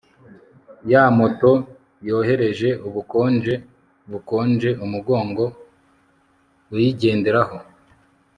[0.91, 1.51] ya moto
[2.07, 3.53] yohereje ubukonje
[4.11, 5.43] bukonje umugongo.
[6.73, 7.57] uyigenderaho